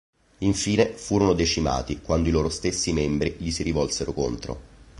[0.39, 4.59] Infine furono decimati quando i loro stessi membri gli si rivolsero contro.